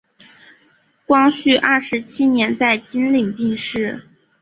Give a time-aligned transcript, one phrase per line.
[1.05, 4.07] 光绪二十七年在经岭病逝。